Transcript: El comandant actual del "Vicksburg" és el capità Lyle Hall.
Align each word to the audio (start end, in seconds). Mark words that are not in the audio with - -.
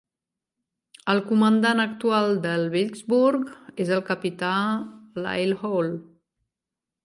El 1.13 1.21
comandant 1.27 1.81
actual 1.83 2.33
del 2.47 2.65
"Vicksburg" 2.77 3.53
és 3.87 3.95
el 3.99 4.03
capità 4.11 4.57
Lyle 5.23 5.63
Hall. 5.63 5.97